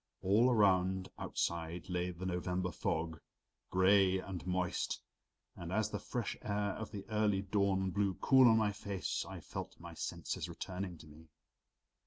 All 0.23 0.49
around 0.49 1.09
outside 1.19 1.87
lay 1.87 2.09
the 2.09 2.25
November 2.25 2.71
fog, 2.71 3.21
gray 3.69 4.17
and 4.17 4.47
moist, 4.47 4.99
and 5.55 5.71
as 5.71 5.91
the 5.91 5.99
fresh 5.99 6.35
air 6.41 6.71
of 6.71 6.89
the 6.89 7.05
early 7.09 7.43
dawn 7.43 7.91
blew 7.91 8.15
cool 8.15 8.47
on 8.47 8.57
my 8.57 8.71
face 8.71 9.23
I 9.29 9.41
felt 9.41 9.79
my 9.79 9.93
senses 9.93 10.49
returning 10.49 10.97
to 10.97 11.07
me. 11.07 11.27